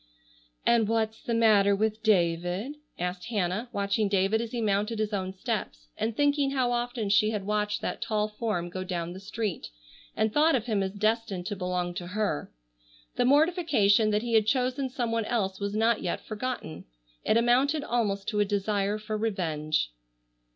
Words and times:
"And 0.65 0.87
what's 0.89 1.21
the 1.21 1.35
matter 1.35 1.75
with 1.75 2.01
David?" 2.01 2.77
asked 2.97 3.25
Hannah, 3.25 3.69
watching 3.71 4.09
David 4.09 4.41
as 4.41 4.49
he 4.51 4.59
mounted 4.59 4.97
his 4.97 5.13
own 5.13 5.31
steps, 5.31 5.89
and 5.95 6.17
thinking 6.17 6.49
how 6.49 6.71
often 6.71 7.09
she 7.09 7.29
had 7.29 7.45
watched 7.45 7.81
that 7.83 8.01
tall 8.01 8.27
form 8.27 8.69
go 8.71 8.83
down 8.83 9.13
the 9.13 9.19
street, 9.19 9.69
and 10.17 10.33
thought 10.33 10.55
of 10.55 10.65
him 10.65 10.81
as 10.81 10.93
destined 10.93 11.45
to 11.45 11.55
belong 11.55 11.93
to 11.93 12.07
her. 12.07 12.51
The 13.17 13.25
mortification 13.25 14.09
that 14.09 14.23
he 14.23 14.33
had 14.33 14.47
chosen 14.47 14.89
some 14.89 15.11
one 15.11 15.25
else 15.25 15.59
was 15.59 15.75
not 15.75 16.01
yet 16.01 16.25
forgotten. 16.25 16.85
It 17.23 17.37
amounted 17.37 17.83
almost 17.83 18.27
to 18.29 18.39
a 18.39 18.43
desire 18.45 18.97
for 18.97 19.15
revenge. 19.19 19.91